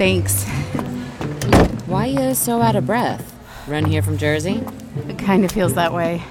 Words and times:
Thanks. 0.00 0.44
Why 1.86 2.08
are 2.08 2.28
you 2.28 2.34
so 2.34 2.62
out 2.62 2.74
of 2.74 2.86
breath? 2.86 3.36
Run 3.68 3.84
here 3.84 4.00
from 4.00 4.16
Jersey? 4.16 4.64
It 5.06 5.18
kind 5.18 5.44
of 5.44 5.52
feels 5.52 5.74
that 5.74 5.92
way. 5.92 6.22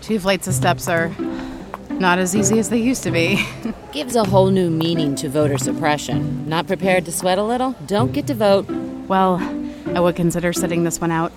Two 0.00 0.18
flights 0.18 0.48
of 0.48 0.54
steps 0.54 0.88
are 0.88 1.08
not 1.90 2.18
as 2.18 2.34
easy 2.34 2.58
as 2.58 2.70
they 2.70 2.78
used 2.78 3.02
to 3.02 3.10
be. 3.10 3.46
Gives 3.92 4.16
a 4.16 4.24
whole 4.24 4.48
new 4.48 4.70
meaning 4.70 5.14
to 5.16 5.28
voter 5.28 5.58
suppression. 5.58 6.48
Not 6.48 6.66
prepared 6.66 7.04
to 7.04 7.12
sweat 7.12 7.36
a 7.36 7.42
little? 7.42 7.72
Don't 7.84 8.12
get 8.12 8.26
to 8.28 8.34
vote. 8.34 8.66
Well, 9.06 9.36
I 9.94 10.00
would 10.00 10.16
consider 10.16 10.54
sitting 10.54 10.84
this 10.84 10.98
one 10.98 11.12
out 11.12 11.32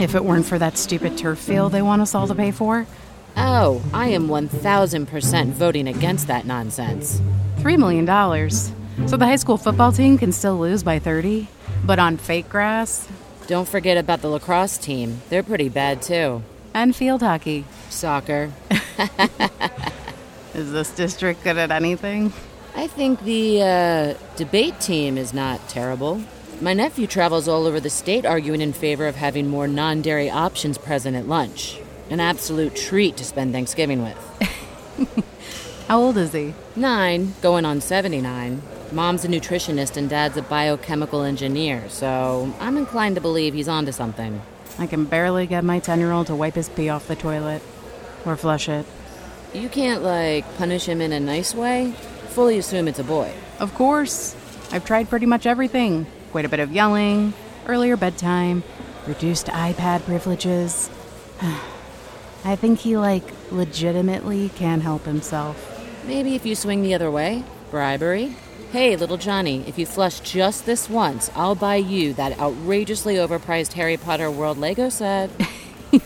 if 0.00 0.16
it 0.16 0.24
weren't 0.24 0.46
for 0.46 0.58
that 0.58 0.76
stupid 0.76 1.16
turf 1.16 1.38
field 1.38 1.70
they 1.70 1.82
want 1.82 2.02
us 2.02 2.12
all 2.12 2.26
to 2.26 2.34
pay 2.34 2.50
for. 2.50 2.88
Oh, 3.36 3.80
I 3.94 4.08
am 4.08 4.26
1000% 4.26 5.46
voting 5.52 5.86
against 5.86 6.26
that 6.26 6.44
nonsense. 6.44 7.20
$3 7.58 7.78
million. 7.78 8.81
So 9.06 9.16
the 9.16 9.26
high 9.26 9.36
school 9.36 9.56
football 9.56 9.92
team 9.92 10.18
can 10.18 10.32
still 10.32 10.58
lose 10.58 10.82
by 10.82 10.98
30, 10.98 11.48
but 11.84 11.98
on 11.98 12.16
fake 12.16 12.48
grass? 12.48 13.08
Don't 13.46 13.68
forget 13.68 13.96
about 13.96 14.22
the 14.22 14.28
lacrosse 14.28 14.78
team. 14.78 15.20
They're 15.28 15.42
pretty 15.42 15.68
bad 15.68 16.02
too. 16.02 16.42
And 16.74 16.94
field 16.94 17.22
hockey. 17.22 17.64
Soccer. 17.90 18.52
Is 20.54 20.72
this 20.72 20.90
district 20.90 21.42
good 21.42 21.56
at 21.56 21.70
anything? 21.70 22.32
I 22.74 22.86
think 22.86 23.22
the 23.24 23.62
uh, 23.62 24.14
debate 24.36 24.80
team 24.80 25.18
is 25.18 25.34
not 25.34 25.68
terrible. 25.68 26.22
My 26.60 26.74
nephew 26.74 27.06
travels 27.06 27.48
all 27.48 27.66
over 27.66 27.80
the 27.80 27.90
state 27.90 28.24
arguing 28.24 28.60
in 28.60 28.72
favor 28.72 29.06
of 29.06 29.16
having 29.16 29.48
more 29.48 29.66
non 29.66 30.00
dairy 30.02 30.30
options 30.30 30.78
present 30.78 31.16
at 31.16 31.26
lunch. 31.26 31.78
An 32.08 32.20
absolute 32.20 32.76
treat 32.76 33.16
to 33.16 33.24
spend 33.24 33.52
Thanksgiving 33.52 34.02
with. 34.02 35.26
How 35.88 36.00
old 36.00 36.16
is 36.16 36.32
he? 36.32 36.54
Nine, 36.76 37.34
going 37.42 37.64
on 37.64 37.80
79. 37.80 38.62
Mom's 38.92 39.24
a 39.24 39.28
nutritionist 39.28 39.96
and 39.96 40.08
dad's 40.08 40.36
a 40.36 40.42
biochemical 40.42 41.22
engineer, 41.22 41.88
so 41.88 42.54
I'm 42.60 42.76
inclined 42.76 43.14
to 43.16 43.20
believe 43.20 43.54
he's 43.54 43.68
onto 43.68 43.92
something. 43.92 44.40
I 44.78 44.86
can 44.86 45.04
barely 45.04 45.46
get 45.46 45.64
my 45.64 45.78
10 45.78 45.98
year 45.98 46.12
old 46.12 46.26
to 46.28 46.34
wipe 46.34 46.54
his 46.54 46.68
pee 46.68 46.88
off 46.88 47.08
the 47.08 47.16
toilet 47.16 47.62
or 48.24 48.36
flush 48.36 48.68
it. 48.68 48.86
You 49.54 49.68
can't, 49.68 50.02
like, 50.02 50.44
punish 50.56 50.86
him 50.86 51.00
in 51.00 51.12
a 51.12 51.20
nice 51.20 51.54
way? 51.54 51.92
Fully 52.28 52.58
assume 52.58 52.88
it's 52.88 52.98
a 52.98 53.04
boy. 53.04 53.32
Of 53.58 53.74
course. 53.74 54.34
I've 54.70 54.84
tried 54.84 55.10
pretty 55.10 55.26
much 55.26 55.46
everything 55.46 56.06
quite 56.32 56.46
a 56.46 56.48
bit 56.48 56.60
of 56.60 56.72
yelling, 56.72 57.34
earlier 57.66 57.96
bedtime, 57.96 58.64
reduced 59.06 59.46
iPad 59.46 60.02
privileges. 60.04 60.90
I 62.44 62.56
think 62.56 62.80
he, 62.80 62.96
like, 62.96 63.24
legitimately 63.52 64.48
can't 64.50 64.82
help 64.82 65.04
himself. 65.04 65.68
Maybe 66.06 66.34
if 66.34 66.44
you 66.46 66.56
swing 66.56 66.82
the 66.82 66.94
other 66.94 67.10
way, 67.10 67.44
bribery. 67.70 68.34
Hey, 68.72 68.96
little 68.96 69.18
Johnny, 69.18 69.62
if 69.66 69.78
you 69.78 69.84
flush 69.84 70.20
just 70.20 70.64
this 70.64 70.88
once, 70.88 71.30
I'll 71.34 71.54
buy 71.54 71.76
you 71.76 72.14
that 72.14 72.38
outrageously 72.38 73.16
overpriced 73.16 73.74
Harry 73.74 73.98
Potter 73.98 74.30
World 74.30 74.56
Lego 74.56 74.88
set. 74.88 75.28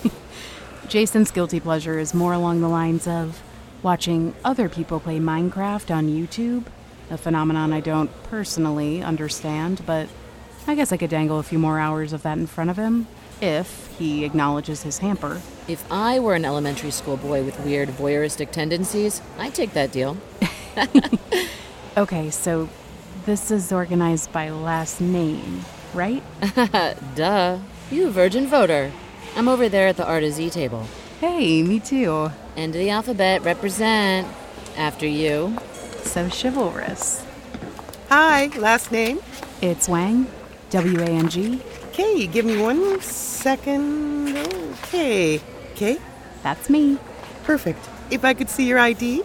Jason's 0.89 1.31
guilty 1.31 1.61
pleasure 1.61 2.01
is 2.01 2.13
more 2.13 2.33
along 2.33 2.63
the 2.63 2.69
lines 2.69 3.07
of 3.07 3.41
watching 3.85 4.35
other 4.45 4.69
people 4.69 4.99
play 4.99 5.21
Minecraft 5.21 5.95
on 5.95 6.09
YouTube, 6.09 6.65
a 7.09 7.17
phenomenon 7.17 7.73
I 7.73 7.79
don't 7.79 8.11
personally 8.25 9.01
understand, 9.01 9.83
but 9.87 10.09
I 10.67 10.75
guess 10.75 10.91
I 10.91 10.97
could 10.97 11.11
dangle 11.11 11.39
a 11.39 11.45
few 11.45 11.61
more 11.61 11.79
hours 11.79 12.13
of 12.13 12.25
that 12.25 12.37
in 12.37 12.49
front 12.49 12.71
of 12.71 12.77
him 12.77 13.07
if 13.41 13.95
he 13.97 14.25
acknowledges 14.25 14.83
his 14.83 14.99
hamper. 14.99 15.41
If 15.69 15.85
I 15.89 16.19
were 16.19 16.35
an 16.35 16.45
elementary 16.45 16.91
school 16.91 17.17
boy 17.17 17.45
with 17.45 17.61
weird 17.61 17.91
voyeuristic 17.91 18.51
tendencies, 18.51 19.23
I'd 19.39 19.55
take 19.55 19.73
that 19.75 19.93
deal. 19.93 20.17
okay, 21.97 22.31
so 22.31 22.69
this 23.25 23.51
is 23.51 23.73
organized 23.73 24.33
by 24.33 24.51
last 24.51 25.01
name, 25.01 25.65
right? 25.95 26.23
Duh. 27.15 27.59
You 27.91 28.11
virgin 28.11 28.47
voter. 28.47 28.93
I'm 29.37 29.49
over 29.49 29.69
there 29.69 29.89
at 29.89 29.97
the 29.97 30.07
R 30.07 30.21
to 30.21 30.31
Z 30.33 30.51
table. 30.51 30.87
Hey, 31.21 31.63
me 31.63 31.81
too. 31.81 32.31
End 32.57 32.75
of 32.75 32.81
the 32.81 32.91
alphabet, 32.91 33.43
represent. 33.43 34.27
After 34.77 35.07
you. 35.07 35.57
So 36.03 36.29
chivalrous. 36.29 37.25
Hi, 38.09 38.49
last 38.59 38.93
name? 38.93 39.21
It's 39.63 39.89
Wang. 39.89 40.27
W 40.71 41.01
A 41.01 41.07
N 41.07 41.29
G. 41.29 41.61
Okay, 41.89 42.27
give 42.27 42.45
me 42.45 42.61
one 42.61 43.01
second. 43.01 44.37
Okay. 44.85 45.41
Okay? 45.73 45.99
That's 46.43 46.69
me. 46.69 46.99
Perfect. 47.45 47.89
If 48.11 48.25
I 48.25 48.35
could 48.35 48.51
see 48.51 48.69
your 48.69 48.79
ID? 48.79 49.23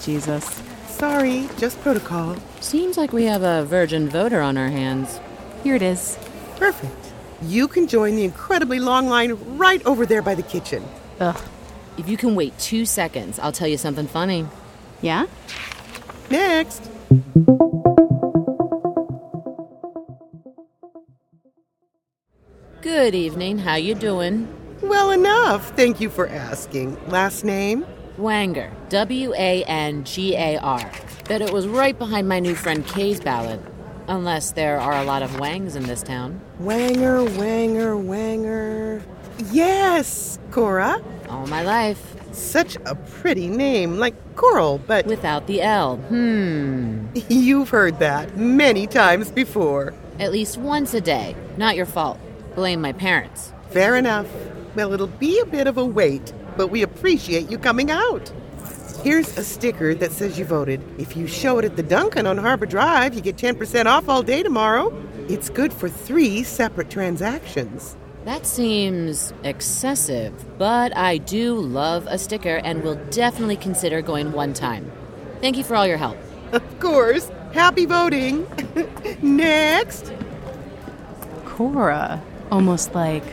Jesus. 0.00 0.62
Sorry, 1.04 1.46
just 1.58 1.78
protocol. 1.82 2.34
Seems 2.60 2.96
like 2.96 3.12
we 3.12 3.24
have 3.24 3.42
a 3.42 3.66
virgin 3.66 4.08
voter 4.08 4.40
on 4.40 4.56
our 4.56 4.70
hands. 4.70 5.20
Here 5.62 5.74
it 5.74 5.82
is. 5.82 6.16
Perfect. 6.56 7.12
You 7.42 7.68
can 7.68 7.86
join 7.86 8.16
the 8.16 8.24
incredibly 8.24 8.80
long 8.80 9.06
line 9.08 9.32
right 9.58 9.84
over 9.84 10.06
there 10.06 10.22
by 10.22 10.34
the 10.34 10.42
kitchen. 10.42 10.82
Ugh. 11.20 11.38
If 11.98 12.08
you 12.08 12.16
can 12.16 12.34
wait 12.34 12.58
two 12.58 12.86
seconds, 12.86 13.38
I'll 13.38 13.52
tell 13.52 13.68
you 13.68 13.76
something 13.76 14.06
funny. 14.06 14.46
Yeah? 15.02 15.26
Next. 16.30 16.90
Good 22.80 23.14
evening. 23.14 23.58
How 23.58 23.74
you 23.74 23.94
doing? 23.94 24.48
Well 24.80 25.10
enough. 25.10 25.76
Thank 25.76 26.00
you 26.00 26.08
for 26.08 26.26
asking. 26.28 26.96
Last 27.10 27.44
name? 27.44 27.84
Wanger. 28.18 28.70
W 28.90 29.34
A 29.34 29.64
N 29.64 30.04
G 30.04 30.36
A 30.36 30.58
R. 30.58 30.90
Bet 31.28 31.42
it 31.42 31.52
was 31.52 31.66
right 31.66 31.98
behind 31.98 32.28
my 32.28 32.38
new 32.38 32.54
friend 32.54 32.86
Cay's 32.86 33.20
ballot. 33.20 33.60
Unless 34.06 34.52
there 34.52 34.78
are 34.78 34.96
a 34.96 35.04
lot 35.04 35.22
of 35.22 35.40
Wangs 35.40 35.76
in 35.76 35.84
this 35.84 36.02
town. 36.02 36.40
Wanger, 36.60 37.26
Wanger, 37.36 37.96
Wanger. 38.04 39.02
Yes, 39.50 40.38
Cora. 40.50 41.02
All 41.28 41.46
my 41.46 41.62
life. 41.62 42.14
Such 42.32 42.76
a 42.84 42.94
pretty 42.94 43.48
name, 43.48 43.98
like 43.98 44.14
coral, 44.36 44.78
but. 44.78 45.06
Without 45.06 45.46
the 45.46 45.62
L. 45.62 45.96
Hmm. 45.96 47.06
You've 47.28 47.70
heard 47.70 47.98
that 48.00 48.36
many 48.36 48.86
times 48.86 49.30
before. 49.30 49.94
At 50.20 50.32
least 50.32 50.58
once 50.58 50.94
a 50.94 51.00
day. 51.00 51.34
Not 51.56 51.74
your 51.76 51.86
fault. 51.86 52.18
Blame 52.54 52.80
my 52.80 52.92
parents. 52.92 53.52
Fair 53.70 53.96
enough. 53.96 54.28
Well, 54.74 54.92
it'll 54.92 55.06
be 55.06 55.40
a 55.40 55.46
bit 55.46 55.66
of 55.66 55.78
a 55.78 55.84
wait, 55.84 56.32
but 56.56 56.68
we 56.68 56.82
appreciate 56.82 57.50
you 57.50 57.58
coming 57.58 57.90
out. 57.90 58.32
Here's 59.02 59.36
a 59.36 59.44
sticker 59.44 59.94
that 59.96 60.12
says 60.12 60.38
you 60.38 60.44
voted. 60.44 60.80
If 60.98 61.16
you 61.16 61.26
show 61.26 61.58
it 61.58 61.64
at 61.64 61.76
the 61.76 61.82
Dunkin' 61.82 62.26
on 62.26 62.38
Harbor 62.38 62.66
Drive, 62.66 63.14
you 63.14 63.20
get 63.20 63.36
10% 63.36 63.86
off 63.86 64.08
all 64.08 64.22
day 64.22 64.42
tomorrow. 64.42 64.92
It's 65.28 65.50
good 65.50 65.72
for 65.72 65.88
three 65.88 66.42
separate 66.42 66.90
transactions. 66.90 67.96
That 68.24 68.46
seems 68.46 69.34
excessive, 69.42 70.32
but 70.58 70.96
I 70.96 71.18
do 71.18 71.56
love 71.56 72.06
a 72.08 72.16
sticker 72.18 72.56
and 72.64 72.82
will 72.82 72.94
definitely 73.10 73.56
consider 73.56 74.00
going 74.00 74.32
one 74.32 74.54
time. 74.54 74.90
Thank 75.42 75.58
you 75.58 75.64
for 75.64 75.76
all 75.76 75.86
your 75.86 75.98
help. 75.98 76.16
Of 76.52 76.80
course. 76.80 77.30
Happy 77.52 77.84
voting. 77.84 78.46
Next. 79.22 80.12
Cora. 81.44 82.22
Almost 82.50 82.94
like 82.94 83.24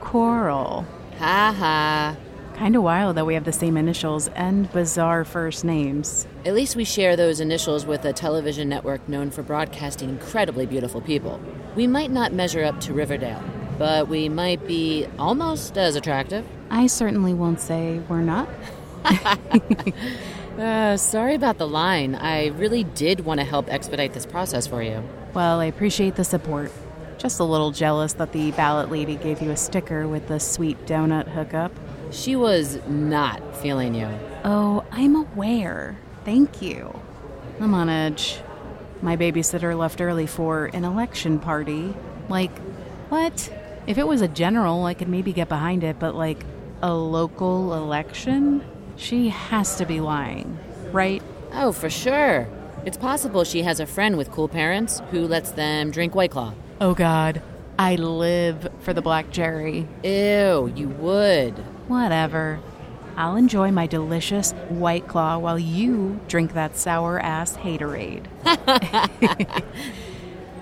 coral. 0.00 0.84
Ha 1.22 1.54
ha. 1.56 2.16
Kind 2.56 2.74
of 2.74 2.82
wild 2.82 3.16
that 3.16 3.24
we 3.24 3.34
have 3.34 3.44
the 3.44 3.52
same 3.52 3.76
initials 3.76 4.26
and 4.34 4.68
bizarre 4.72 5.24
first 5.24 5.64
names. 5.64 6.26
At 6.44 6.52
least 6.52 6.74
we 6.74 6.82
share 6.82 7.14
those 7.14 7.38
initials 7.38 7.86
with 7.86 8.04
a 8.04 8.12
television 8.12 8.68
network 8.68 9.08
known 9.08 9.30
for 9.30 9.44
broadcasting 9.44 10.08
incredibly 10.08 10.66
beautiful 10.66 11.00
people. 11.00 11.40
We 11.76 11.86
might 11.86 12.10
not 12.10 12.32
measure 12.32 12.64
up 12.64 12.80
to 12.80 12.92
Riverdale, 12.92 13.40
but 13.78 14.08
we 14.08 14.28
might 14.28 14.66
be 14.66 15.06
almost 15.16 15.78
as 15.78 15.94
attractive. 15.94 16.44
I 16.70 16.88
certainly 16.88 17.34
won't 17.34 17.60
say 17.60 18.00
we're 18.08 18.22
not. 18.22 18.48
uh, 20.58 20.96
sorry 20.96 21.36
about 21.36 21.58
the 21.58 21.68
line. 21.68 22.16
I 22.16 22.48
really 22.48 22.82
did 22.82 23.20
want 23.20 23.38
to 23.38 23.46
help 23.46 23.72
expedite 23.72 24.12
this 24.12 24.26
process 24.26 24.66
for 24.66 24.82
you. 24.82 25.04
Well, 25.34 25.60
I 25.60 25.66
appreciate 25.66 26.16
the 26.16 26.24
support. 26.24 26.72
Just 27.22 27.38
a 27.38 27.44
little 27.44 27.70
jealous 27.70 28.14
that 28.14 28.32
the 28.32 28.50
ballot 28.50 28.90
lady 28.90 29.14
gave 29.14 29.40
you 29.40 29.52
a 29.52 29.56
sticker 29.56 30.08
with 30.08 30.26
the 30.26 30.40
sweet 30.40 30.86
donut 30.86 31.28
hookup. 31.28 31.70
She 32.10 32.34
was 32.34 32.84
not 32.88 33.56
feeling 33.58 33.94
you. 33.94 34.08
Oh, 34.44 34.84
I'm 34.90 35.14
aware. 35.14 35.96
Thank 36.24 36.60
you. 36.60 37.00
I'm 37.60 37.74
on 37.74 37.88
edge. 37.88 38.40
My 39.02 39.16
babysitter 39.16 39.78
left 39.78 40.00
early 40.00 40.26
for 40.26 40.66
an 40.66 40.82
election 40.82 41.38
party. 41.38 41.94
Like, 42.28 42.50
what? 43.08 43.52
If 43.86 43.98
it 43.98 44.08
was 44.08 44.20
a 44.20 44.26
general, 44.26 44.84
I 44.84 44.94
could 44.94 45.08
maybe 45.08 45.32
get 45.32 45.48
behind 45.48 45.84
it, 45.84 46.00
but 46.00 46.16
like 46.16 46.44
a 46.82 46.92
local 46.92 47.72
election? 47.74 48.64
She 48.96 49.28
has 49.28 49.76
to 49.76 49.86
be 49.86 50.00
lying, 50.00 50.58
right? 50.90 51.22
Oh, 51.52 51.70
for 51.70 51.88
sure. 51.88 52.48
It's 52.84 52.96
possible 52.96 53.44
she 53.44 53.62
has 53.62 53.78
a 53.78 53.86
friend 53.86 54.18
with 54.18 54.32
cool 54.32 54.48
parents 54.48 55.00
who 55.12 55.28
lets 55.28 55.52
them 55.52 55.92
drink 55.92 56.16
White 56.16 56.32
Claw. 56.32 56.54
Oh, 56.82 56.94
God. 56.94 57.40
I 57.78 57.94
live 57.94 58.68
for 58.80 58.92
the 58.92 59.00
Black 59.00 59.30
cherry. 59.30 59.86
Ew, 60.02 60.72
you 60.74 60.88
would. 60.98 61.56
Whatever. 61.86 62.58
I'll 63.16 63.36
enjoy 63.36 63.70
my 63.70 63.86
delicious 63.86 64.50
White 64.68 65.06
Claw 65.06 65.38
while 65.38 65.60
you 65.60 66.18
drink 66.26 66.54
that 66.54 66.76
sour 66.76 67.20
ass 67.20 67.56
haterade. 67.58 68.26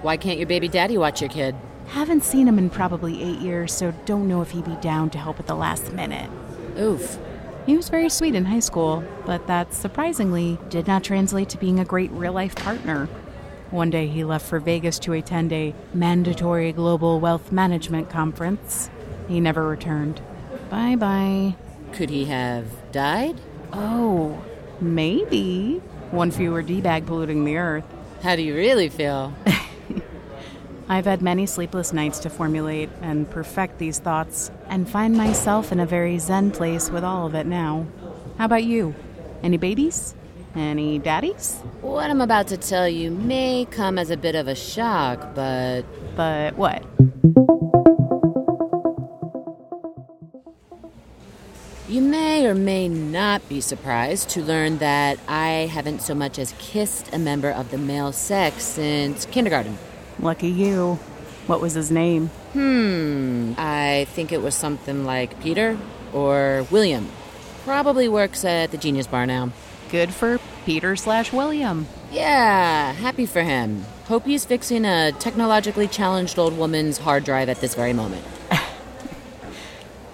Why 0.02 0.18
can't 0.18 0.36
your 0.36 0.46
baby 0.46 0.68
daddy 0.68 0.98
watch 0.98 1.22
your 1.22 1.30
kid? 1.30 1.56
Haven't 1.86 2.22
seen 2.22 2.46
him 2.46 2.58
in 2.58 2.68
probably 2.68 3.22
eight 3.22 3.38
years, 3.38 3.72
so 3.72 3.94
don't 4.04 4.28
know 4.28 4.42
if 4.42 4.50
he'd 4.50 4.66
be 4.66 4.76
down 4.76 5.08
to 5.10 5.18
help 5.18 5.40
at 5.40 5.46
the 5.46 5.54
last 5.54 5.90
minute. 5.94 6.30
Oof. 6.78 7.18
He 7.64 7.78
was 7.78 7.88
very 7.88 8.10
sweet 8.10 8.34
in 8.34 8.44
high 8.44 8.60
school, 8.60 9.02
but 9.24 9.46
that 9.46 9.72
surprisingly 9.72 10.58
did 10.68 10.86
not 10.86 11.02
translate 11.02 11.48
to 11.48 11.56
being 11.56 11.80
a 11.80 11.84
great 11.86 12.10
real 12.10 12.34
life 12.34 12.56
partner. 12.56 13.08
One 13.70 13.90
day 13.90 14.08
he 14.08 14.24
left 14.24 14.46
for 14.46 14.58
Vegas 14.58 14.98
to 15.00 15.12
attend 15.12 15.52
a 15.52 15.74
mandatory 15.94 16.72
global 16.72 17.20
wealth 17.20 17.52
management 17.52 18.10
conference. 18.10 18.90
He 19.28 19.38
never 19.38 19.66
returned. 19.68 20.20
Bye 20.70 20.96
bye. 20.96 21.54
Could 21.92 22.10
he 22.10 22.24
have 22.24 22.66
died? 22.90 23.40
Oh, 23.72 24.42
maybe. 24.80 25.80
One 26.10 26.32
fewer 26.32 26.62
D 26.62 26.80
bag 26.80 27.06
polluting 27.06 27.44
the 27.44 27.58
earth. 27.58 27.84
How 28.22 28.34
do 28.34 28.42
you 28.42 28.54
really 28.56 28.88
feel? 28.88 29.32
I've 30.88 31.04
had 31.04 31.22
many 31.22 31.46
sleepless 31.46 31.92
nights 31.92 32.18
to 32.20 32.30
formulate 32.30 32.90
and 33.00 33.30
perfect 33.30 33.78
these 33.78 34.00
thoughts, 34.00 34.50
and 34.66 34.88
find 34.88 35.16
myself 35.16 35.70
in 35.70 35.78
a 35.78 35.86
very 35.86 36.18
zen 36.18 36.50
place 36.50 36.90
with 36.90 37.04
all 37.04 37.26
of 37.26 37.36
it 37.36 37.46
now. 37.46 37.86
How 38.36 38.46
about 38.46 38.64
you? 38.64 38.96
Any 39.44 39.56
babies? 39.56 40.16
Any 40.54 40.98
daddies? 40.98 41.60
what 41.80 42.10
I'm 42.10 42.20
about 42.20 42.48
to 42.48 42.56
tell 42.56 42.88
you 42.88 43.10
may 43.10 43.66
come 43.70 43.98
as 43.98 44.10
a 44.10 44.16
bit 44.16 44.34
of 44.34 44.48
a 44.48 44.54
shock, 44.54 45.34
but 45.34 45.82
But 46.16 46.56
what? 46.56 46.82
you 51.88 52.00
may 52.00 52.46
or 52.46 52.54
may 52.54 52.88
not 52.88 53.48
be 53.48 53.60
surprised 53.60 54.28
to 54.30 54.42
learn 54.42 54.78
that 54.78 55.18
I 55.26 55.68
haven't 55.72 56.02
so 56.02 56.14
much 56.14 56.38
as 56.38 56.54
kissed 56.58 57.12
a 57.12 57.18
member 57.18 57.50
of 57.50 57.70
the 57.72 57.78
male 57.78 58.12
sex 58.12 58.62
since 58.62 59.26
kindergarten. 59.26 59.76
Lucky 60.20 60.48
you. 60.48 60.94
What 61.48 61.60
was 61.60 61.74
his 61.74 61.90
name? 61.90 62.28
Hmm, 62.52 63.54
I 63.58 64.06
think 64.10 64.30
it 64.30 64.40
was 64.40 64.54
something 64.54 65.04
like 65.04 65.40
Peter 65.42 65.76
or 66.12 66.64
William. 66.70 67.08
Probably 67.64 68.08
works 68.08 68.44
at 68.44 68.70
the 68.70 68.78
Genius 68.78 69.08
Bar 69.08 69.26
now. 69.26 69.50
Good 69.90 70.14
for 70.14 70.38
Peter 70.64 70.94
slash 70.94 71.32
William. 71.32 71.86
Yeah, 72.12 72.92
happy 72.92 73.26
for 73.26 73.42
him. 73.42 73.84
Hope 74.06 74.24
he's 74.24 74.44
fixing 74.44 74.84
a 74.84 75.12
technologically 75.12 75.88
challenged 75.88 76.38
old 76.38 76.56
woman's 76.56 76.98
hard 76.98 77.24
drive 77.24 77.48
at 77.48 77.60
this 77.60 77.74
very 77.74 77.92
moment. 77.92 78.24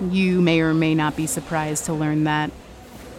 You 0.01 0.43
may 0.43 0.61
or 0.61 0.75
may 0.75 0.95
not 0.95 1.17
be 1.17 1.27
surprised 1.27 1.87
to 1.87 1.95
learn 1.95 2.25
that 2.25 2.51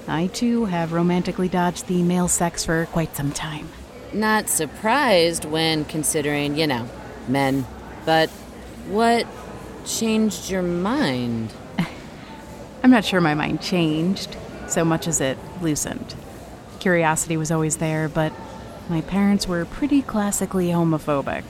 I 0.08 0.28
too 0.28 0.66
have 0.66 0.94
romantically 0.94 1.50
dodged 1.50 1.88
the 1.88 2.04
male 2.04 2.28
sex 2.28 2.64
for 2.64 2.86
quite 2.88 3.16
some 3.16 3.32
time. 3.32 3.70
Not 4.14 4.48
surprised 4.48 5.44
when 5.44 5.86
considering, 5.86 6.56
you 6.56 6.68
know, 6.68 6.88
men. 7.28 7.66
But 8.06 8.30
what 8.90 9.26
changed 9.86 10.50
your 10.50 10.62
mind? 10.62 11.52
I'm 12.84 12.92
not 12.92 13.06
sure 13.06 13.22
my 13.22 13.34
mind 13.34 13.62
changed 13.62 14.38
so 14.68 14.86
much 14.86 15.08
as 15.08 15.20
it 15.20 15.38
loosened. 15.62 16.16
Curiosity 16.80 17.38
was 17.38 17.52
always 17.52 17.78
there, 17.78 18.08
but 18.08 18.32
my 18.90 19.02
parents 19.02 19.48
were 19.48 19.66
pretty 19.66 20.02
classically 20.02 20.68
homophobic. 20.68 21.44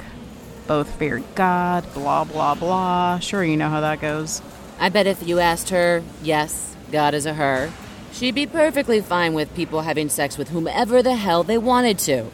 Both 0.68 0.89
feared 0.97 1.24
God, 1.35 1.85
blah, 1.94 2.24
blah, 2.24 2.56
blah. 2.56 3.19
Sure, 3.19 3.44
you 3.44 3.57
know 3.57 3.69
how 3.69 3.81
that 3.81 4.01
goes. 4.01 4.41
I 4.79 4.89
bet 4.89 5.07
if 5.07 5.27
you 5.27 5.39
asked 5.39 5.69
her, 5.69 6.03
yes, 6.21 6.75
God 6.91 7.13
is 7.13 7.25
a 7.25 7.33
her, 7.33 7.71
she'd 8.12 8.35
be 8.35 8.45
perfectly 8.45 9.01
fine 9.01 9.33
with 9.33 9.53
people 9.56 9.81
having 9.81 10.09
sex 10.09 10.38
with 10.38 10.50
whomever 10.50 11.01
the 11.01 11.15
hell 11.15 11.44
they 11.44 11.57
wanted 11.57 12.00
to. 12.00 12.25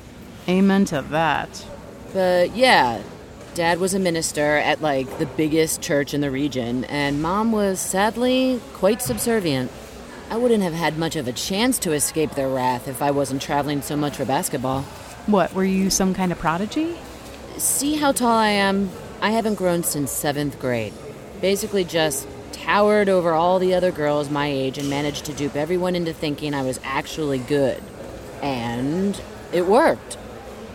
Amen 0.47 0.85
to 0.85 1.01
that. 1.01 1.65
But 2.13 2.55
yeah, 2.55 3.01
dad 3.55 3.79
was 3.79 3.93
a 3.93 3.99
minister 3.99 4.57
at 4.57 4.81
like 4.81 5.19
the 5.19 5.25
biggest 5.25 5.81
church 5.81 6.13
in 6.13 6.21
the 6.21 6.31
region, 6.31 6.85
and 6.85 7.21
mom 7.21 7.51
was 7.51 7.79
sadly 7.79 8.61
quite 8.73 9.01
subservient. 9.01 9.71
I 10.33 10.37
wouldn't 10.37 10.63
have 10.63 10.73
had 10.73 10.97
much 10.97 11.15
of 11.15 11.27
a 11.27 11.31
chance 11.31 11.77
to 11.77 11.91
escape 11.91 12.31
their 12.31 12.49
wrath 12.49 12.87
if 12.87 13.03
I 13.03 13.11
wasn't 13.11 13.39
traveling 13.39 13.83
so 13.83 13.95
much 13.95 14.15
for 14.15 14.25
basketball. 14.25 14.81
What, 15.27 15.53
were 15.53 15.63
you 15.63 15.91
some 15.91 16.15
kind 16.15 16.31
of 16.31 16.39
prodigy? 16.39 16.97
See 17.57 17.97
how 17.97 18.13
tall 18.13 18.35
I 18.35 18.47
am? 18.47 18.89
I 19.21 19.29
haven't 19.29 19.59
grown 19.59 19.83
since 19.83 20.11
seventh 20.11 20.59
grade. 20.59 20.91
Basically, 21.39 21.83
just 21.83 22.27
towered 22.51 23.09
over 23.09 23.33
all 23.33 23.59
the 23.59 23.75
other 23.75 23.91
girls 23.91 24.31
my 24.31 24.47
age 24.47 24.79
and 24.79 24.89
managed 24.89 25.25
to 25.25 25.33
dupe 25.33 25.55
everyone 25.55 25.95
into 25.95 26.13
thinking 26.13 26.55
I 26.55 26.63
was 26.63 26.79
actually 26.83 27.37
good. 27.37 27.83
And 28.41 29.21
it 29.51 29.67
worked. 29.67 30.17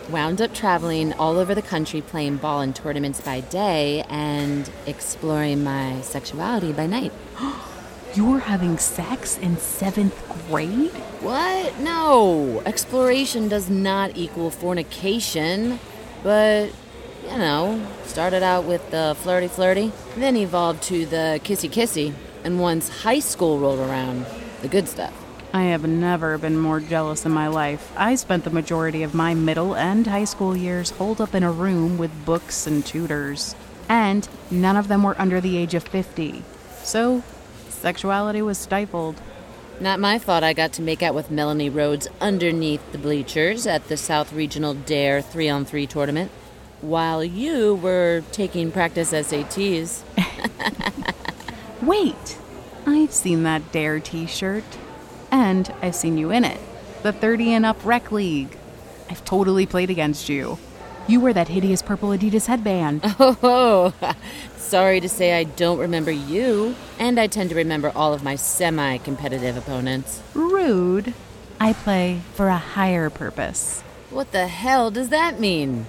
Wound 0.09 0.41
up 0.41 0.53
traveling 0.53 1.11
all 1.11 1.37
over 1.37 1.53
the 1.53 1.61
country 1.61 1.99
playing 1.99 2.37
ball 2.37 2.61
in 2.61 2.71
tournaments 2.71 3.19
by 3.19 3.41
day 3.41 4.05
and 4.07 4.71
exploring 4.85 5.65
my 5.65 5.99
sexuality 5.99 6.71
by 6.71 6.87
night. 6.87 7.11
You 8.15 8.25
were 8.25 8.39
having 8.39 8.79
sex 8.79 9.37
in 9.37 9.57
seventh 9.57 10.17
grade? 10.47 10.89
What? 11.21 11.79
No. 11.79 12.61
Exploration 12.65 13.47
does 13.47 13.69
not 13.69 14.17
equal 14.17 14.49
fornication. 14.49 15.79
But, 16.23 16.71
you 17.23 17.37
know, 17.37 17.85
started 18.05 18.41
out 18.41 18.63
with 18.65 18.89
the 18.89 19.15
flirty 19.19 19.47
flirty, 19.47 19.91
then 20.15 20.35
evolved 20.37 20.81
to 20.83 21.05
the 21.05 21.39
kissy 21.43 21.69
kissy. 21.69 22.13
And 22.43 22.59
once 22.59 22.89
high 23.03 23.19
school 23.19 23.59
rolled 23.59 23.79
around, 23.79 24.25
the 24.63 24.67
good 24.67 24.87
stuff. 24.87 25.13
I 25.53 25.63
have 25.65 25.87
never 25.87 26.39
been 26.39 26.57
more 26.57 26.79
jealous 26.79 27.25
in 27.25 27.31
my 27.31 27.47
life. 27.47 27.91
I 27.95 28.15
spent 28.15 28.43
the 28.43 28.49
majority 28.49 29.03
of 29.03 29.13
my 29.13 29.35
middle 29.35 29.75
and 29.75 30.05
high 30.07 30.25
school 30.25 30.55
years 30.55 30.89
holed 30.91 31.21
up 31.21 31.35
in 31.35 31.43
a 31.43 31.51
room 31.51 31.97
with 31.99 32.25
books 32.25 32.65
and 32.65 32.83
tutors. 32.83 33.55
And 33.87 34.27
none 34.49 34.77
of 34.77 34.87
them 34.87 35.03
were 35.03 35.19
under 35.19 35.39
the 35.39 35.57
age 35.57 35.75
of 35.75 35.83
50. 35.83 36.43
So, 36.83 37.23
sexuality 37.79 38.41
was 38.41 38.57
stifled. 38.57 39.21
Not 39.79 39.99
my 39.99 40.19
fault 40.19 40.43
I 40.43 40.53
got 40.53 40.73
to 40.73 40.81
make 40.81 41.01
out 41.01 41.15
with 41.15 41.31
Melanie 41.31 41.69
Rhodes 41.69 42.07
underneath 42.19 42.91
the 42.91 42.97
bleachers 42.97 43.65
at 43.65 43.87
the 43.87 43.95
South 43.95 44.33
Regional 44.33 44.73
Dare 44.73 45.21
3 45.21 45.49
on 45.49 45.65
3 45.65 45.87
tournament, 45.87 46.31
while 46.81 47.23
you 47.23 47.75
were 47.75 48.23
taking 48.31 48.71
practice 48.71 49.13
SATs. 49.13 50.03
Wait! 51.81 52.37
I've 52.85 53.13
seen 53.13 53.43
that 53.43 53.71
Dare 53.71 53.99
t 53.99 54.25
shirt. 54.25 54.63
And 55.31 55.73
I've 55.81 55.95
seen 55.95 56.17
you 56.17 56.31
in 56.31 56.43
it. 56.43 56.59
The 57.03 57.13
30 57.13 57.53
and 57.53 57.65
Up 57.65 57.77
Rec 57.85 58.11
League. 58.11 58.57
I've 59.09 59.23
totally 59.23 59.65
played 59.65 59.89
against 59.89 60.27
you. 60.27 60.57
You 61.09 61.19
wear 61.19 61.33
that 61.33 61.47
hideous 61.47 61.81
purple 61.81 62.09
Adidas 62.09 62.45
headband. 62.45 63.01
Oh, 63.19 63.95
sorry 64.57 64.99
to 64.99 65.09
say 65.09 65.33
I 65.33 65.43
don't 65.43 65.79
remember 65.79 66.11
you, 66.11 66.75
and 66.99 67.19
I 67.19 67.25
tend 67.25 67.49
to 67.49 67.55
remember 67.55 67.91
all 67.95 68.13
of 68.13 68.21
my 68.21 68.35
semi 68.35 68.99
competitive 68.99 69.57
opponents. 69.57 70.21
Rude. 70.35 71.15
I 71.59 71.73
play 71.73 72.21
for 72.35 72.47
a 72.49 72.57
higher 72.57 73.09
purpose. 73.09 73.81
What 74.11 74.31
the 74.31 74.45
hell 74.47 74.91
does 74.91 75.09
that 75.09 75.39
mean? 75.39 75.87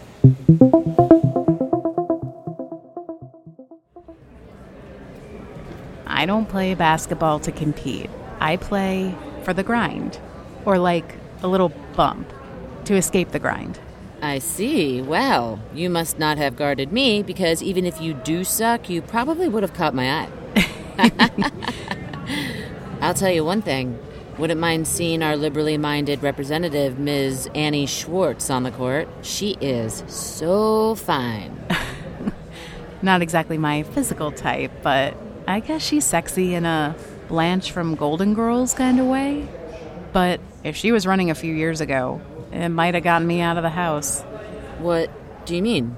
I 6.06 6.24
don't 6.24 6.48
play 6.48 6.72
basketball 6.72 7.40
to 7.40 7.52
compete. 7.52 8.08
I 8.40 8.56
play 8.56 9.14
for 9.42 9.52
the 9.52 9.62
grind. 9.62 10.18
Or 10.64 10.78
like 10.78 11.16
a 11.42 11.46
little 11.46 11.74
bump 11.94 12.32
to 12.86 12.94
escape 12.96 13.32
the 13.32 13.38
grind. 13.38 13.78
I 14.30 14.38
see. 14.38 15.02
Well, 15.02 15.58
you 15.74 15.90
must 15.90 16.20
not 16.20 16.38
have 16.38 16.54
guarded 16.54 16.92
me 16.92 17.20
because 17.20 17.64
even 17.64 17.84
if 17.84 18.00
you 18.00 18.14
do 18.14 18.44
suck, 18.44 18.88
you 18.88 19.02
probably 19.02 19.48
would 19.48 19.64
have 19.64 19.74
caught 19.74 19.92
my 19.92 20.08
eye. 20.08 21.50
I'll 23.00 23.12
tell 23.12 23.32
you 23.32 23.44
one 23.44 23.60
thing. 23.60 23.98
Wouldn't 24.38 24.60
mind 24.60 24.86
seeing 24.86 25.24
our 25.24 25.36
liberally 25.36 25.76
minded 25.78 26.22
representative, 26.22 26.96
Ms. 26.96 27.50
Annie 27.56 27.86
Schwartz, 27.86 28.50
on 28.50 28.62
the 28.62 28.70
court. 28.70 29.08
She 29.22 29.56
is 29.60 30.04
so 30.06 30.94
fine. 30.94 31.58
Not 33.02 33.22
exactly 33.22 33.58
my 33.58 33.82
physical 33.82 34.30
type, 34.30 34.70
but 34.80 35.16
I 35.48 35.58
guess 35.58 35.82
she's 35.82 36.04
sexy 36.04 36.54
in 36.54 36.64
a 36.64 36.94
Blanche 37.26 37.72
from 37.72 37.96
Golden 37.96 38.34
Girls 38.34 38.74
kind 38.74 39.00
of 39.00 39.06
way. 39.06 39.48
But 40.12 40.38
if 40.62 40.76
she 40.76 40.92
was 40.92 41.04
running 41.04 41.30
a 41.30 41.34
few 41.34 41.52
years 41.52 41.80
ago, 41.80 42.20
it 42.52 42.68
might 42.68 42.94
have 42.94 43.04
gotten 43.04 43.26
me 43.26 43.40
out 43.40 43.56
of 43.56 43.62
the 43.62 43.70
house. 43.70 44.22
What 44.78 45.10
do 45.46 45.56
you 45.56 45.62
mean? 45.62 45.96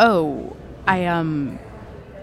Oh, 0.00 0.56
I, 0.86 1.06
um, 1.06 1.58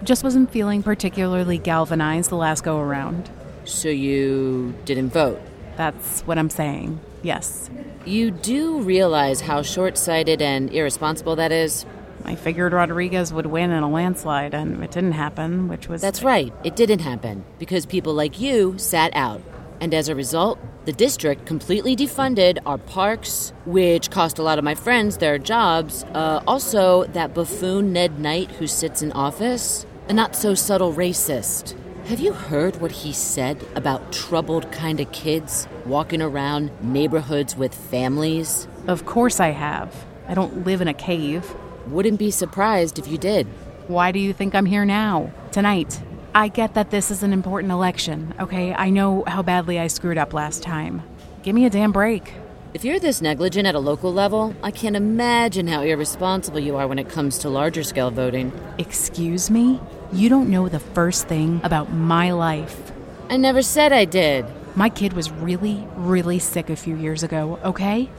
just 0.03 0.23
wasn't 0.23 0.51
feeling 0.51 0.83
particularly 0.83 1.57
galvanized 1.57 2.29
the 2.29 2.35
last 2.35 2.63
go 2.63 2.79
around. 2.79 3.29
So 3.65 3.89
you 3.89 4.73
didn't 4.85 5.09
vote? 5.09 5.39
That's 5.77 6.21
what 6.21 6.37
I'm 6.37 6.49
saying. 6.49 6.99
Yes. 7.21 7.69
You 8.05 8.31
do 8.31 8.81
realize 8.81 9.41
how 9.41 9.61
short 9.61 9.97
sighted 9.97 10.41
and 10.41 10.71
irresponsible 10.71 11.35
that 11.35 11.51
is? 11.51 11.85
I 12.25 12.35
figured 12.35 12.73
Rodriguez 12.73 13.33
would 13.33 13.45
win 13.45 13.71
in 13.71 13.83
a 13.83 13.89
landslide, 13.89 14.53
and 14.53 14.83
it 14.83 14.91
didn't 14.91 15.13
happen, 15.13 15.67
which 15.67 15.87
was. 15.87 16.01
That's 16.01 16.23
right, 16.23 16.53
it 16.63 16.75
didn't 16.75 16.99
happen 16.99 17.43
because 17.57 17.85
people 17.85 18.13
like 18.13 18.39
you 18.39 18.77
sat 18.77 19.11
out. 19.15 19.41
And 19.81 19.95
as 19.95 20.07
a 20.07 20.15
result, 20.15 20.59
the 20.85 20.93
district 20.93 21.47
completely 21.47 21.95
defunded 21.95 22.59
our 22.65 22.77
parks, 22.77 23.51
which 23.65 24.11
cost 24.11 24.37
a 24.37 24.43
lot 24.43 24.59
of 24.59 24.63
my 24.63 24.75
friends 24.75 25.17
their 25.17 25.39
jobs. 25.39 26.03
Uh, 26.13 26.41
also, 26.47 27.05
that 27.05 27.33
buffoon 27.33 27.91
Ned 27.91 28.19
Knight 28.19 28.51
who 28.51 28.67
sits 28.67 29.01
in 29.01 29.11
office, 29.11 29.85
a 30.07 30.13
not 30.13 30.35
so 30.35 30.53
subtle 30.53 30.93
racist. 30.93 31.75
Have 32.05 32.19
you 32.19 32.33
heard 32.33 32.79
what 32.79 32.91
he 32.91 33.11
said 33.11 33.65
about 33.75 34.11
troubled 34.11 34.71
kind 34.71 34.99
of 34.99 35.11
kids 35.11 35.67
walking 35.85 36.21
around 36.21 36.71
neighborhoods 36.83 37.55
with 37.55 37.73
families? 37.73 38.67
Of 38.87 39.05
course 39.05 39.39
I 39.39 39.49
have. 39.49 40.05
I 40.27 40.35
don't 40.35 40.65
live 40.65 40.81
in 40.81 40.87
a 40.87 40.93
cave. 40.93 41.55
Wouldn't 41.87 42.19
be 42.19 42.31
surprised 42.31 42.99
if 42.99 43.07
you 43.07 43.17
did. 43.17 43.47
Why 43.87 44.11
do 44.11 44.19
you 44.19 44.33
think 44.33 44.53
I'm 44.55 44.65
here 44.65 44.85
now? 44.85 45.31
Tonight. 45.51 46.01
I 46.33 46.47
get 46.47 46.75
that 46.75 46.91
this 46.91 47.11
is 47.11 47.23
an 47.23 47.33
important 47.33 47.73
election, 47.73 48.33
okay? 48.39 48.73
I 48.73 48.89
know 48.89 49.25
how 49.27 49.41
badly 49.41 49.77
I 49.77 49.87
screwed 49.87 50.17
up 50.17 50.33
last 50.33 50.63
time. 50.63 51.03
Give 51.43 51.53
me 51.53 51.65
a 51.65 51.69
damn 51.69 51.91
break. 51.91 52.33
If 52.73 52.85
you're 52.85 53.01
this 53.01 53.21
negligent 53.21 53.67
at 53.67 53.75
a 53.75 53.79
local 53.79 54.13
level, 54.13 54.55
I 54.63 54.71
can't 54.71 54.95
imagine 54.95 55.67
how 55.67 55.81
irresponsible 55.81 56.61
you 56.61 56.77
are 56.77 56.87
when 56.87 56.99
it 56.99 57.09
comes 57.09 57.37
to 57.39 57.49
larger 57.49 57.83
scale 57.83 58.11
voting. 58.11 58.53
Excuse 58.77 59.51
me? 59.51 59.81
You 60.13 60.29
don't 60.29 60.49
know 60.49 60.69
the 60.69 60.79
first 60.79 61.27
thing 61.27 61.59
about 61.65 61.91
my 61.91 62.31
life. 62.31 62.93
I 63.29 63.35
never 63.35 63.61
said 63.61 63.91
I 63.91 64.05
did. 64.05 64.45
My 64.73 64.87
kid 64.87 65.11
was 65.11 65.29
really, 65.31 65.85
really 65.97 66.39
sick 66.39 66.69
a 66.69 66.77
few 66.77 66.95
years 66.95 67.23
ago, 67.23 67.59
okay? 67.65 68.09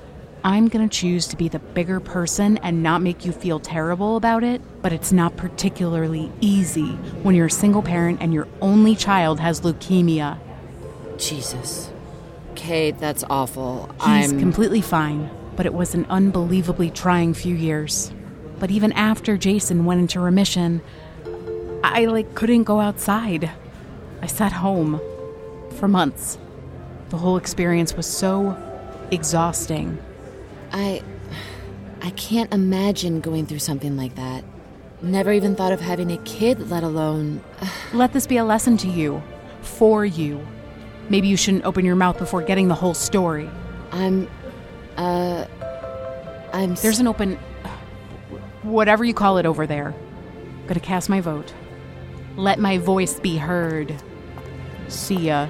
I'm 0.45 0.67
gonna 0.67 0.89
choose 0.89 1.29
to 1.29 1.37
be 1.37 1.49
the 1.49 1.61
bigger 1.61 2.01
person 2.01 2.59
and 2.59 2.83
not 2.83 3.01
make 3.01 3.25
you 3.25 3.31
feel 3.31 3.61
terrible 3.61 4.17
about 4.17 4.43
it, 4.43 4.61
but 4.83 4.93
it's 4.93 5.13
not 5.13 5.37
particularly 5.37 6.33
easy 6.41 6.95
when 7.23 7.37
you're 7.37 7.47
a 7.47 7.51
single 7.51 7.83
parent 7.83 8.21
and 8.21 8.35
your 8.35 8.49
only 8.61 8.97
child 8.97 9.39
has 9.39 9.61
leukemia. 9.61 10.39
Jesus. 11.17 11.93
Cay, 12.57 12.91
that's 12.91 13.23
awful. 13.31 13.89
He's 14.05 14.33
I'm 14.33 14.41
completely 14.41 14.81
fine, 14.81 15.31
but 15.55 15.65
it 15.65 15.75
was 15.75 15.95
an 15.95 16.07
unbelievably 16.07 16.91
trying 16.91 17.35
few 17.35 17.55
years. 17.55 18.13
But 18.59 18.73
even 18.73 18.93
after 18.93 19.37
Jason 19.37 19.85
went 19.85 20.01
into 20.01 20.19
remission, 20.19 20.83
I 21.85 22.07
like 22.07 22.35
couldn't 22.35 22.65
go 22.65 22.81
outside. 22.81 23.49
I 24.21 24.27
sat 24.27 24.53
home 24.53 25.01
for 25.77 25.87
months. 25.87 26.37
The 27.11 27.17
whole 27.17 27.37
experience 27.37 27.95
was 27.95 28.07
so 28.07 28.57
exhausting. 29.13 29.99
I 30.73 31.03
I 32.01 32.11
can't 32.11 32.53
imagine 32.53 33.21
going 33.21 33.47
through 33.47 33.61
something 33.61 33.97
like 33.97 34.15
that. 34.17 34.45
Never 35.03 35.33
even 35.33 35.55
thought 35.57 35.73
of 35.73 35.81
having 35.81 36.11
a 36.13 36.17
kid, 36.19 36.71
let 36.71 36.83
alone 36.83 37.43
Let 37.93 38.13
this 38.13 38.27
be 38.27 38.37
a 38.39 38.45
lesson 38.45 38.77
to 38.79 38.89
you, 38.89 39.23
for 39.61 40.05
you. 40.05 40.45
Maybe 41.09 41.29
you 41.29 41.37
shouldn't 41.37 41.65
open 41.65 41.85
your 41.85 41.97
mouth 41.97 42.19
before 42.19 42.43
getting 42.43 42.69
the 42.69 42.75
whole 42.75 42.95
story. 42.95 43.51
I'm 43.91 44.29
uh 44.97 45.47
I'm 46.53 46.75
There's 46.77 47.01
an 47.01 47.07
open. 47.07 47.39
whatever 48.63 49.05
you 49.05 49.15
call 49.15 49.39
it 49.39 49.47
over 49.47 49.67
there. 49.67 49.95
Gonna 50.67 50.81
cast 50.81 51.09
my 51.09 51.21
vote. 51.21 51.53
Let 52.37 52.59
my 52.59 52.79
voice 52.79 53.21
be 53.21 53.37
heard. 53.37 53.95
See 54.89 55.17
ya. 55.29 55.49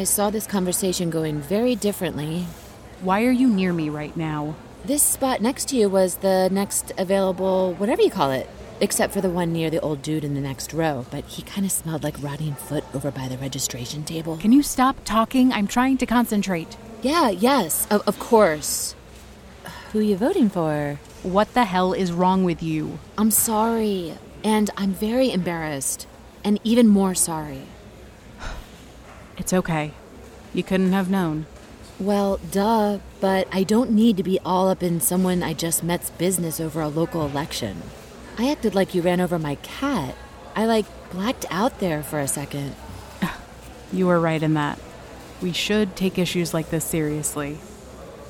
I 0.00 0.04
saw 0.04 0.30
this 0.30 0.46
conversation 0.46 1.10
going 1.10 1.42
very 1.42 1.74
differently. 1.74 2.46
Why 3.02 3.22
are 3.26 3.30
you 3.30 3.48
near 3.48 3.70
me 3.74 3.90
right 3.90 4.16
now? 4.16 4.54
This 4.82 5.02
spot 5.02 5.42
next 5.42 5.68
to 5.68 5.76
you 5.76 5.90
was 5.90 6.14
the 6.14 6.48
next 6.50 6.90
available, 6.96 7.74
whatever 7.74 8.00
you 8.00 8.10
call 8.10 8.30
it, 8.30 8.48
except 8.80 9.12
for 9.12 9.20
the 9.20 9.28
one 9.28 9.52
near 9.52 9.68
the 9.68 9.80
old 9.82 10.00
dude 10.00 10.24
in 10.24 10.32
the 10.32 10.40
next 10.40 10.72
row, 10.72 11.04
but 11.10 11.26
he 11.26 11.42
kind 11.42 11.66
of 11.66 11.70
smelled 11.70 12.02
like 12.02 12.16
rotting 12.22 12.54
foot 12.54 12.82
over 12.94 13.10
by 13.10 13.28
the 13.28 13.36
registration 13.36 14.02
table. 14.02 14.38
Can 14.38 14.52
you 14.52 14.62
stop 14.62 14.96
talking? 15.04 15.52
I'm 15.52 15.66
trying 15.66 15.98
to 15.98 16.06
concentrate. 16.06 16.78
Yeah, 17.02 17.28
yes, 17.28 17.86
of, 17.90 18.00
of 18.08 18.18
course. 18.18 18.94
Who 19.92 19.98
are 19.98 20.02
you 20.02 20.16
voting 20.16 20.48
for? 20.48 20.98
What 21.22 21.52
the 21.52 21.66
hell 21.66 21.92
is 21.92 22.10
wrong 22.10 22.42
with 22.42 22.62
you? 22.62 22.98
I'm 23.18 23.30
sorry, 23.30 24.14
and 24.42 24.70
I'm 24.78 24.94
very 24.94 25.30
embarrassed, 25.30 26.06
and 26.42 26.58
even 26.64 26.88
more 26.88 27.14
sorry. 27.14 27.64
It's 29.36 29.52
okay. 29.52 29.92
You 30.52 30.62
couldn't 30.62 30.92
have 30.92 31.10
known. 31.10 31.46
Well, 31.98 32.40
duh, 32.50 32.98
but 33.20 33.46
I 33.52 33.62
don't 33.62 33.90
need 33.90 34.16
to 34.16 34.22
be 34.22 34.38
all 34.44 34.68
up 34.68 34.82
in 34.82 35.00
someone 35.00 35.42
I 35.42 35.52
just 35.52 35.84
met's 35.84 36.10
business 36.10 36.58
over 36.58 36.80
a 36.80 36.88
local 36.88 37.26
election. 37.26 37.82
I 38.38 38.50
acted 38.50 38.74
like 38.74 38.94
you 38.94 39.02
ran 39.02 39.20
over 39.20 39.38
my 39.38 39.56
cat. 39.56 40.14
I 40.56 40.64
like 40.64 40.86
blacked 41.10 41.44
out 41.50 41.78
there 41.78 42.02
for 42.02 42.18
a 42.18 42.28
second. 42.28 42.74
You 43.92 44.06
were 44.06 44.20
right 44.20 44.40
in 44.40 44.54
that. 44.54 44.78
We 45.42 45.52
should 45.52 45.96
take 45.96 46.16
issues 46.16 46.54
like 46.54 46.70
this 46.70 46.84
seriously. 46.84 47.58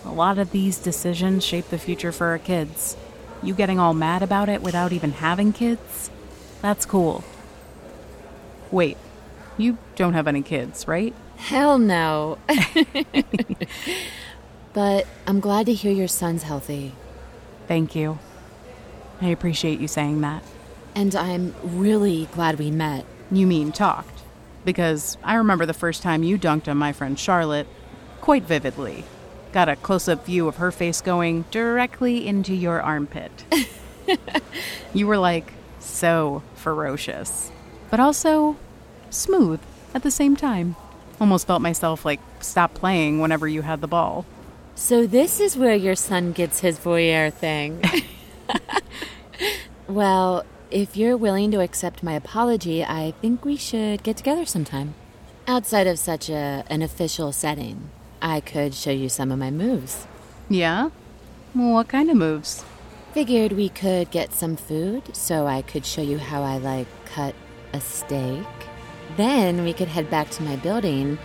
A 0.07 0.11
lot 0.11 0.39
of 0.39 0.53
these 0.53 0.79
decisions 0.79 1.45
shape 1.45 1.69
the 1.69 1.79
future 1.79 2.13
for 2.13 2.29
our 2.29 2.39
kids. 2.39 2.97
You 3.43 3.53
getting 3.53 3.79
all 3.79 3.93
mad 3.93 4.23
about 4.23 4.49
it 4.49 4.63
without 4.63 4.93
even 4.93 5.13
having 5.13 5.53
kids? 5.53 6.11
That's 6.63 6.87
cool. 6.87 7.25
Wait, 8.71 8.97
you 9.61 9.79
don't 9.97 10.15
have 10.15 10.27
any 10.27 10.43
kids, 10.43 10.89
right? 10.89 11.15
Hell 11.37 11.79
no. 11.79 12.39
but 14.73 15.07
I'm 15.27 15.41
glad 15.41 15.67
to 15.67 15.75
hear 15.75 15.93
your 15.93 16.09
son's 16.09 16.43
healthy. 16.43 16.95
Thank 17.67 17.95
you. 17.95 18.19
I 19.21 19.29
appreciate 19.29 19.81
you 19.81 19.89
saying 19.89 20.21
that. 20.23 20.43
And 20.95 21.15
I'm 21.15 21.55
really 21.63 22.29
glad 22.33 22.59
we 22.59 22.71
met. 22.71 23.05
You 23.31 23.47
mean 23.47 23.73
talked. 23.73 24.23
Because 24.65 25.17
I 25.23 25.37
remember 25.37 25.67
the 25.67 25.73
first 25.73 26.03
time 26.03 26.23
you 26.23 26.39
dunked 26.39 26.69
on 26.69 26.77
my 26.77 26.93
friend 26.93 27.19
Charlotte 27.19 27.67
quite 28.21 28.45
vividly. 28.45 29.05
Got 29.53 29.69
a 29.69 29.77
close 29.77 30.09
up 30.09 30.27
view 30.27 30.47
of 30.47 30.57
her 30.57 30.71
face 30.71 31.01
going 31.01 31.45
directly 31.51 32.27
into 32.27 32.55
your 32.55 32.81
armpit. 32.81 33.45
you 34.95 35.07
were 35.07 35.19
like 35.19 35.53
so 35.79 36.43
ferocious, 36.55 37.51
but 37.91 37.99
also 37.99 38.57
smooth 39.11 39.61
at 39.95 40.03
the 40.03 40.11
same 40.11 40.37
time. 40.37 40.77
Almost 41.21 41.47
felt 41.47 41.63
myself 41.63 42.05
like 42.05 42.21
stop 42.41 42.75
playing 42.75 43.21
whenever 43.21 43.47
you 43.47 43.63
had 43.63 43.81
the 43.81 43.89
ball. 43.89 44.25
So, 44.75 45.07
this 45.07 45.41
is 45.41 45.57
where 45.57 45.75
your 45.75 45.95
son 45.95 46.33
gets 46.33 46.61
his 46.61 46.79
voyeur 46.79 47.31
thing. 47.31 47.83
well, 49.89 50.45
if 50.71 50.97
you're 50.97 51.17
willing 51.17 51.51
to 51.51 51.61
accept 51.61 52.03
my 52.03 52.15
apology, 52.15 52.83
I 52.85 53.13
think 53.21 53.45
we 53.45 53.57
should 53.57 54.03
get 54.03 54.17
together 54.17 54.47
sometime. 54.47 54.95
Outside 55.47 55.87
of 55.87 55.99
such 55.99 56.31
a, 56.31 56.65
an 56.69 56.81
official 56.81 57.33
setting, 57.33 57.91
I 58.23 58.41
could 58.41 58.75
show 58.75 58.91
you 58.91 59.09
some 59.09 59.33
of 59.33 59.39
my 59.39 59.51
moves. 59.51 60.07
Yeah? 60.49 60.91
Well, 61.55 61.73
what 61.73 61.89
kind 61.89 62.09
of 62.11 62.17
moves? 62.17 62.65
Figured 63.13 63.53
we 63.53 63.69
could 63.69 64.11
get 64.11 64.33
some 64.33 64.57
food 64.57 65.17
so 65.17 65.47
I 65.47 65.63
could 65.63 65.85
show 65.85 66.03
you 66.03 66.19
how 66.19 66.43
I 66.43 66.59
like 66.59 66.87
cut 67.05 67.35
a 67.73 67.81
steak. 67.81 68.47
Then 69.17 69.65
we 69.65 69.73
could 69.73 69.89
head 69.89 70.11
back 70.11 70.31
to 70.31 70.43
my 70.43 70.57
building 70.57 71.19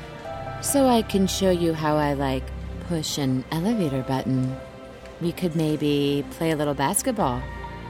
so 0.61 0.87
I 0.87 1.01
can 1.01 1.27
show 1.27 1.51
you 1.51 1.73
how 1.73 1.95
I 1.95 2.13
like 2.13 2.43
push 2.87 3.17
an 3.17 3.43
elevator 3.51 4.03
button. 4.03 4.55
We 5.21 5.31
could 5.31 5.55
maybe 5.55 6.25
play 6.31 6.51
a 6.51 6.55
little 6.55 6.73
basketball 6.73 7.41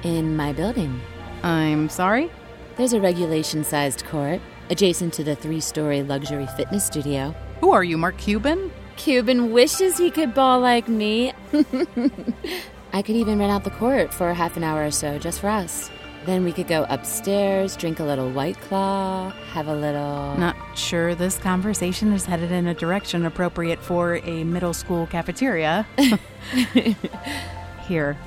in 0.04 0.36
my 0.36 0.54
building. 0.54 1.02
I'm 1.44 1.90
sorry? 1.90 2.32
There's 2.76 2.94
a 2.94 3.02
regulation 3.02 3.64
sized 3.64 4.06
court 4.06 4.42
adjacent 4.70 5.14
to 5.14 5.24
the 5.24 5.36
three 5.36 5.60
story 5.60 6.04
luxury 6.04 6.48
fitness 6.58 6.86
studio. 6.86 7.36
Who 7.62 7.72
are 7.72 7.84
you, 7.84 7.98
Mark 7.98 8.18
Cuban? 8.18 8.72
Cuban 8.98 9.52
wishes 9.52 9.98
he 9.98 10.12
could 10.12 10.34
ball 10.34 10.60
like 10.60 10.88
me. 10.88 11.34
I 12.94 13.02
could 13.02 13.16
even 13.16 13.40
rent 13.40 13.52
out 13.52 13.64
the 13.64 13.72
court 13.72 14.14
for 14.14 14.34
half 14.34 14.56
an 14.56 14.64
hour 14.64 14.86
or 14.86 14.92
so 14.92 15.20
just 15.20 15.42
for 15.42 15.50
us. 15.50 15.90
Then 16.26 16.44
we 16.44 16.52
could 16.52 16.68
go 16.68 16.88
upstairs, 16.90 17.76
drink 17.76 18.00
a 18.00 18.04
little 18.04 18.32
White 18.32 18.60
Claw, 18.62 19.30
have 19.52 19.68
a 19.68 19.76
little. 19.76 20.36
Not 20.38 20.56
sure 20.74 21.14
this 21.14 21.38
conversation 21.38 22.12
is 22.14 22.26
headed 22.26 22.52
in 22.52 22.66
a 22.66 22.74
direction 22.74 23.26
appropriate 23.26 23.80
for 23.80 24.16
a 24.24 24.44
middle 24.44 24.74
school 24.74 25.06
cafeteria. 25.06 25.86
Here, 27.88 28.18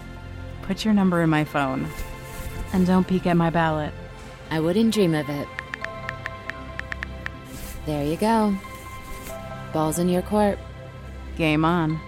put 0.63 0.85
your 0.85 0.95
number 0.95 1.23
in 1.23 1.31
my 1.31 1.43
phone. 1.43 1.89
And 2.73 2.87
don't 2.87 3.07
peek 3.07 3.27
at 3.27 3.37
my 3.37 3.51
ballot. 3.51 3.93
I 4.51 4.61
wouldn't 4.61 4.95
dream 4.95 5.15
of 5.15 5.29
it. 5.29 5.49
There 7.85 8.05
you 8.05 8.17
go. 8.17 8.57
Ball's 9.73 9.99
in 9.99 10.09
your 10.09 10.23
court. 10.23 10.59
Game 11.37 11.65
on. 11.65 12.01